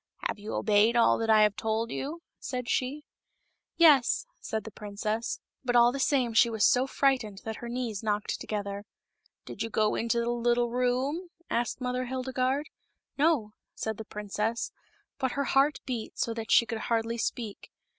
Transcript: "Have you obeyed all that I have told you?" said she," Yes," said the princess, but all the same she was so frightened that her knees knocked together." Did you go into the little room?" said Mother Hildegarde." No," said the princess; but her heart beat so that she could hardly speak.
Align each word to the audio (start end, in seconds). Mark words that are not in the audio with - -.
"Have 0.27 0.39
you 0.39 0.55
obeyed 0.55 0.95
all 0.95 1.19
that 1.19 1.29
I 1.29 1.43
have 1.43 1.55
told 1.55 1.91
you?" 1.91 2.23
said 2.39 2.67
she," 2.67 3.05
Yes," 3.77 4.25
said 4.39 4.63
the 4.63 4.71
princess, 4.71 5.39
but 5.63 5.75
all 5.75 5.91
the 5.91 5.99
same 5.99 6.33
she 6.33 6.49
was 6.49 6.65
so 6.65 6.87
frightened 6.87 7.43
that 7.45 7.57
her 7.57 7.69
knees 7.69 8.01
knocked 8.01 8.39
together." 8.41 8.83
Did 9.45 9.61
you 9.61 9.69
go 9.69 9.93
into 9.93 10.19
the 10.19 10.31
little 10.31 10.71
room?" 10.71 11.29
said 11.51 11.79
Mother 11.79 12.05
Hildegarde." 12.05 12.71
No," 13.19 13.53
said 13.75 13.97
the 13.97 14.03
princess; 14.05 14.71
but 15.19 15.33
her 15.33 15.43
heart 15.43 15.81
beat 15.85 16.17
so 16.17 16.33
that 16.33 16.49
she 16.49 16.65
could 16.65 16.79
hardly 16.89 17.19
speak. 17.19 17.69